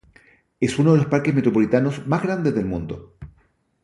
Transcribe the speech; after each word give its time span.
Es 0.59 0.79
uno 0.79 0.93
de 0.93 0.97
los 0.97 1.05
parques 1.05 1.31
metropolitanos 1.35 2.07
más 2.07 2.23
grandes 2.23 2.55
del 2.55 2.65
mundo. 2.65 3.19